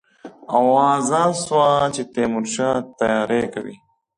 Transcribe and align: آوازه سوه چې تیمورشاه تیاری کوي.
آوازه 0.59 1.23
سوه 1.45 1.69
چې 1.95 2.01
تیمورشاه 2.13 2.77
تیاری 2.99 3.43
کوي. 3.53 3.75